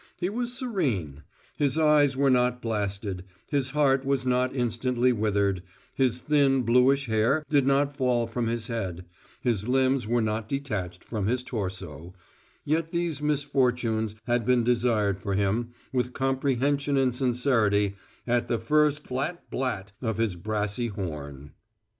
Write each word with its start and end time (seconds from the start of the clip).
He 0.17 0.29
was 0.29 0.51
serene. 0.51 1.21
His 1.57 1.77
eyes 1.77 2.17
were 2.17 2.31
not 2.31 2.59
blasted; 2.59 3.23
his 3.51 3.69
heart 3.69 4.03
was 4.03 4.25
not 4.25 4.51
instantly 4.51 5.13
withered; 5.13 5.61
his 5.93 6.17
thin, 6.21 6.63
bluish 6.63 7.05
hair 7.05 7.45
did 7.49 7.67
not 7.67 7.95
fall 7.95 8.25
from 8.25 8.47
his 8.47 8.65
head; 8.65 9.05
his 9.41 9.67
limbs 9.67 10.07
were 10.07 10.19
not 10.23 10.49
detached 10.49 11.03
from 11.03 11.27
his 11.27 11.43
torso 11.43 12.15
yet 12.65 12.89
these 12.89 13.21
misfortunes 13.21 14.15
had 14.25 14.43
been 14.43 14.63
desired 14.63 15.19
for 15.21 15.35
him, 15.35 15.69
with 15.93 16.13
comprehension 16.13 16.97
and 16.97 17.13
sincerity, 17.13 17.95
at 18.25 18.47
the 18.47 18.57
first 18.57 19.05
flat 19.05 19.51
blat 19.51 19.91
of 20.01 20.17
his 20.17 20.35
brassy 20.35 20.87
horn. 20.87 21.51